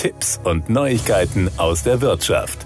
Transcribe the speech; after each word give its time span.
Tipps 0.00 0.40
und 0.44 0.70
Neuigkeiten 0.70 1.50
aus 1.58 1.82
der 1.82 2.00
Wirtschaft. 2.00 2.64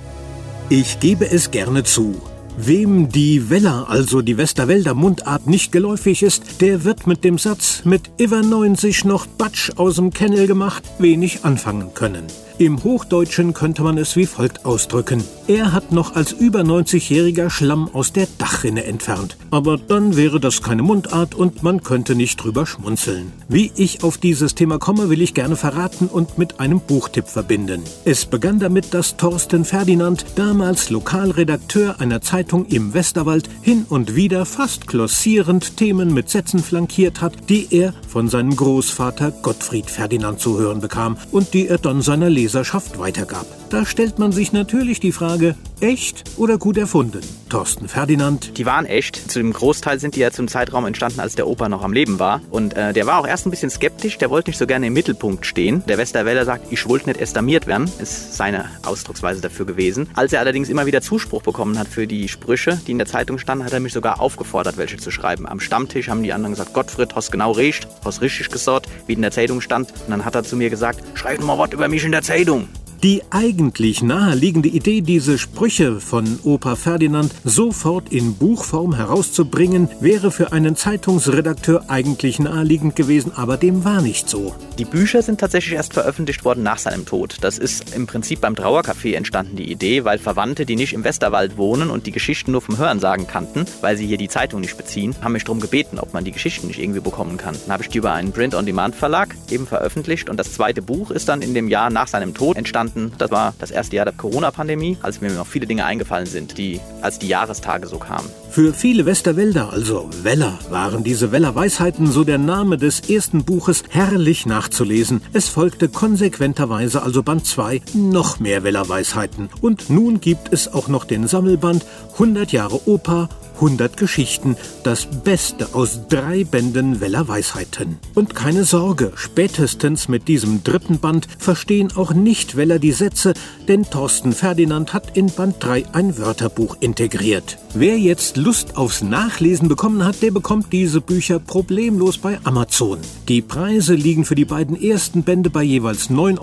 Ich 0.69 1.01
gebe 1.01 1.29
es 1.29 1.51
gerne 1.51 1.83
zu. 1.83 2.23
Wem 2.57 3.09
die 3.09 3.51
Weller, 3.51 3.87
also 3.89 4.23
die 4.23 4.37
Westerwälder 4.37 4.95
Mundart, 4.95 5.49
nicht 5.49 5.73
geläufig 5.73 6.23
ist, 6.23 6.61
der 6.61 6.85
wird 6.85 7.09
mit 7.09 7.25
dem 7.25 7.39
Satz 7.39 7.83
mit 7.85 8.03
Iver 8.21 8.43
90 8.43 9.05
noch 9.05 9.27
Batsch 9.27 9.73
aus 9.75 9.97
dem 9.97 10.13
Kennel 10.13 10.47
gemacht 10.47 10.85
wenig 11.01 11.45
anfangen 11.45 11.93
können. 11.93 12.29
Im 12.57 12.85
Hochdeutschen 12.85 13.53
könnte 13.53 13.83
man 13.83 13.99
es 13.99 14.15
wie 14.15 14.27
folgt 14.27 14.65
ausdrücken. 14.65 15.25
Er 15.49 15.73
hat 15.73 15.91
noch 15.91 16.15
als 16.15 16.31
über 16.31 16.61
90-jähriger 16.61 17.51
Schlamm 17.51 17.91
aus 17.93 18.13
der 18.13 18.29
Dachrinne 18.39 18.85
entfernt. 18.85 19.37
Aber 19.51 19.77
dann 19.77 20.17
wäre 20.17 20.39
das 20.39 20.63
keine 20.63 20.83
Mundart 20.83 21.35
und 21.35 21.65
man 21.65 21.83
könnte 21.83 22.15
nicht 22.15 22.37
drüber 22.37 22.65
schmunzeln. 22.65 23.33
Wie 23.49 23.73
ich 23.75 24.05
auf 24.05 24.19
dieses 24.19 24.55
Thema 24.55 24.79
komme, 24.79 25.11
will 25.11 25.21
ich 25.21 25.35
gerne 25.35 25.57
verraten 25.57 26.07
und 26.07 26.39
mit 26.39 26.61
einem 26.61 26.79
Buchtipp 26.79 27.27
verbinden. 27.27 27.83
Es 28.05 28.25
begann 28.25 28.61
damit, 28.61 28.95
dass 28.95 29.17
Thorsten 29.17 29.65
Ferdinand, 29.65 30.25
damals 30.37 30.91
Lokalredakteur 30.91 32.01
einer 32.01 32.21
Zeitung 32.21 32.67
im 32.67 32.95
Westerwald, 32.95 33.51
hin 33.63 33.85
und 33.89 34.15
wieder 34.15 34.47
fast 34.47 34.87
klossierend 34.87 35.77
Themen 35.77 36.15
mit 36.15 36.31
Sätzen 36.31 36.61
flankiert 36.61 37.21
hat, 37.21 37.51
die 37.51 37.67
er 37.71 37.95
von 38.07 38.29
seinem 38.29 38.55
Großvater 38.55 39.33
Gottfried 39.43 39.91
Ferdinand 39.91 40.39
zu 40.39 40.57
hören 40.57 40.81
bekam 40.81 41.17
und 41.33 41.53
die 41.53 41.67
er 41.67 41.79
dann 41.79 42.01
seiner 42.01 42.31
Leserin 42.31 42.44
Leserschaft 42.45 42.99
weitergab. 42.99 43.47
Da 43.71 43.87
stellt 43.87 44.19
man 44.19 44.31
sich 44.31 44.53
natürlich 44.53 45.01
die 45.01 45.13
Frage, 45.13 45.55
echt 45.81 46.25
oder 46.37 46.59
gut 46.59 46.77
erfunden? 46.77 47.23
Thorsten 47.55 47.87
Ferdinand. 47.87 48.59
Die 48.59 48.67
waren 48.67 48.85
echt. 48.85 49.31
Zu 49.31 49.39
dem 49.39 49.53
Großteil 49.53 50.01
sind 50.01 50.17
die 50.17 50.21
ja 50.21 50.33
zum 50.33 50.49
Zeitraum 50.49 50.87
entstanden, 50.87 51.21
als 51.21 51.37
der 51.37 51.47
Opa 51.47 51.69
noch 51.69 51.83
am 51.85 51.93
Leben 51.93 52.19
war. 52.19 52.41
Und 52.51 52.77
äh, 52.77 52.93
der 52.93 53.07
war 53.07 53.21
auch 53.21 53.29
erst 53.29 53.47
ein 53.47 53.51
bisschen 53.51 53.71
skeptisch, 53.71 54.19
der 54.19 54.29
wollte 54.29 54.51
nicht 54.51 54.59
so 54.59 54.67
gerne 54.67 54.89
im 54.89 54.93
Mittelpunkt 54.93 55.47
stehen. 55.47 55.85
Der 55.87 55.97
Westerwälder 55.97 56.45
sagt, 56.45 56.73
ich 56.73 56.89
wollte 56.89 57.11
nicht 57.11 57.21
estamiert 57.21 57.69
werden, 57.69 57.89
ist 58.01 58.35
seine 58.35 58.65
Ausdrucksweise 58.85 59.41
dafür 59.41 59.67
gewesen. 59.67 60.09
Als 60.15 60.33
er 60.33 60.41
allerdings 60.41 60.69
immer 60.69 60.87
wieder 60.87 61.01
Zuspruch 61.01 61.43
bekommen 61.43 61.79
hat 61.79 61.87
für 61.87 62.09
die 62.09 62.27
Sprüche, 62.27 62.81
die 62.89 62.91
in 62.91 62.99
der 62.99 63.07
Zeitung 63.07 63.39
standen, 63.39 63.65
hat 63.65 63.73
er 63.73 63.79
mich 63.79 63.93
sogar 63.93 64.21
aufgefordert, 64.21 64.77
welche 64.77 64.97
zu 64.97 65.13
schreiben. 65.13 65.47
Am 65.47 65.61
Stammtisch 65.61 66.09
haben 66.09 66.25
die 66.25 66.33
anderen 66.33 66.55
gesagt, 66.55 66.73
Gottfried, 66.73 67.15
hast 67.15 67.31
genau 67.31 67.53
recht, 67.53 67.87
hast 68.05 68.21
richtig 68.21 68.49
gesorgt, 68.49 68.89
wie 69.07 69.13
in 69.13 69.23
der 69.23 69.31
Zeitung 69.31 69.61
stand. 69.61 69.93
Und 69.93 70.11
dann 70.11 70.25
hat 70.25 70.35
er 70.35 70.43
zu 70.43 70.57
mir 70.57 70.71
gesagt, 70.71 71.05
schreib 71.17 71.41
mal 71.41 71.57
was 71.57 71.71
über 71.71 71.87
mich 71.87 72.05
in 72.05 72.11
der 72.11 72.23
Zeitung. 72.23 72.67
Die 73.05 73.21
eigentlich 73.29 74.03
naheliegende 74.03 74.71
Idee, 74.71 75.03
diese 75.03 75.37
Sprüche 75.37 76.01
von 76.01 76.39
Opa 76.43 76.75
Ferdinand 76.75 77.35
sofort 77.45 78.11
in 78.11 78.37
Buchform 78.37 78.95
herauszubringen, 78.95 79.91
wäre 80.01 80.31
für 80.31 80.53
einen 80.53 80.75
Zeitungsredakteur 80.75 81.85
eigentlich 81.89 82.39
naheliegend 82.39 82.97
gewesen, 82.97 83.31
aber 83.37 83.59
dem 83.59 83.85
war 83.85 84.01
nicht 84.01 84.31
so. 84.31 84.55
Die 84.79 84.87
Bücher 84.87 85.21
sind 85.21 85.39
tatsächlich 85.39 85.75
erst 85.75 85.93
veröffentlicht 85.93 86.47
worden 86.47 86.63
nach 86.63 86.79
seinem 86.79 87.05
Tod. 87.05 87.37
Das 87.43 87.59
ist 87.59 87.95
im 87.95 88.07
Prinzip 88.07 88.41
beim 88.41 88.55
Trauercafé 88.55 89.17
entstanden, 89.17 89.57
die 89.57 89.71
Idee, 89.71 90.07
weil 90.07 90.17
Verwandte, 90.19 90.65
die 90.65 90.75
nicht 90.75 90.95
im 90.95 91.05
Westerwald 91.05 91.59
wohnen 91.59 91.91
und 91.91 92.07
die 92.07 92.11
Geschichten 92.11 92.53
nur 92.53 92.63
vom 92.63 92.79
Hörensagen 92.79 93.27
kannten, 93.27 93.67
weil 93.83 93.99
sie 93.99 94.07
hier 94.07 94.17
die 94.17 94.29
Zeitung 94.29 94.63
nicht 94.63 94.79
beziehen, 94.79 95.15
haben 95.21 95.33
mich 95.33 95.45
darum 95.45 95.61
gebeten, 95.61 95.99
ob 95.99 96.15
man 96.15 96.25
die 96.25 96.33
Geschichten 96.33 96.69
nicht 96.69 96.81
irgendwie 96.81 97.01
bekommen 97.01 97.37
kann. 97.37 97.55
Dann 97.67 97.75
habe 97.75 97.83
ich 97.83 97.91
die 97.91 97.99
über 97.99 98.15
einen 98.15 98.33
Print-on-Demand-Verlag 98.33 99.35
eben 99.51 99.67
veröffentlicht 99.67 100.31
und 100.31 100.39
das 100.39 100.55
zweite 100.55 100.81
Buch 100.81 101.11
ist 101.11 101.29
dann 101.29 101.43
in 101.43 101.53
dem 101.53 101.69
Jahr 101.69 101.91
nach 101.91 102.09
seinem 102.09 102.33
Tod 102.33 102.57
entstanden 102.57 102.94
hatten. 102.95 103.13
Das 103.19 103.31
war 103.31 103.55
das 103.59 103.71
erste 103.71 103.97
Jahr 103.97 104.05
der 104.05 104.15
Corona-Pandemie, 104.15 104.97
als 105.03 105.21
mir 105.21 105.31
noch 105.31 105.47
viele 105.47 105.67
Dinge 105.67 105.85
eingefallen 105.85 106.27
sind, 106.27 106.59
die 106.59 106.81
als 107.03 107.19
die 107.19 107.29
Jahrestage 107.29 107.87
so 107.87 107.99
kamen. 107.99 108.29
Für 108.51 108.73
viele 108.73 109.05
Westerwälder, 109.05 109.73
also 109.73 110.09
Weller, 110.23 110.59
waren 110.71 111.03
diese 111.03 111.33
Weller-Weisheiten, 111.33 112.07
so 112.07 112.25
der 112.25 112.39
Name 112.39 112.79
des 112.79 113.09
ersten 113.11 113.45
Buches, 113.45 113.83
herrlich 113.89 114.47
nachzulesen. 114.47 115.23
Es 115.33 115.49
folgte 115.49 115.89
konsequenterweise, 115.89 117.03
also 117.03 117.23
Band 117.23 117.47
2, 117.47 117.83
noch 117.95 118.39
mehr 118.39 118.63
Weller-Weisheiten. 118.63 119.49
Und 119.61 119.91
nun 119.91 120.21
gibt 120.21 120.53
es 120.53 120.73
auch 120.73 120.89
noch 120.89 121.05
den 121.05 121.27
Sammelband 121.27 121.85
100 122.15 122.53
Jahre 122.53 122.89
Oper 122.89 123.29
100 123.55 123.97
Geschichten, 123.97 124.57
das 124.83 125.07
Beste 125.07 125.75
aus 125.75 126.01
drei 126.09 126.45
Bänden 126.45 127.01
Weller 127.01 127.29
Weisheiten. 127.29 127.99
Und 128.15 128.35
keine 128.35 128.65
Sorge, 128.65 129.13
spätestens 129.15 130.09
mit 130.09 130.29
diesem 130.29 130.65
dritten 130.65 130.99
Band 130.99 131.29
verstehen 131.39 131.93
auch 131.97 132.13
Nicht-Weller 132.13 132.79
die 132.79 132.93
Sätze, 132.93 133.35
denn 133.69 133.85
Thorsten 133.85 134.33
Ferdinand 134.33 134.93
hat 134.93 135.17
in 135.17 135.31
Band 135.31 135.57
3 135.61 135.85
ein 135.93 136.19
Wörterbuch 136.19 136.77
integriert. 136.81 137.59
Wer 137.75 137.99
jetzt 137.99 138.37
Lust 138.37 138.77
aufs 138.77 139.03
Nachlesen 139.03 139.69
bekommen 139.69 140.05
hat, 140.05 140.23
der 140.23 140.31
bekommt 140.31 140.73
diese 140.73 141.01
Bücher 141.01 141.39
problemlos 141.39 142.19
bei 142.19 142.39
Amazon. 142.45 142.99
Die 143.29 143.43
Preise 143.43 143.95
liegen 143.95 144.25
für 144.25 144.35
die 144.35 144.45
beiden 144.45 144.81
ersten 144.81 145.23
Bände 145.23 145.51
bei 145.51 145.63
jeweils 145.63 146.11
9,99 146.11 146.41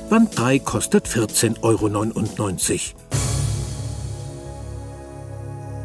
Euro, 0.00 0.08
Band 0.10 0.38
3 0.38 0.58
kostet 0.58 1.06
14,99 1.06 1.60
Euro. 1.62 3.19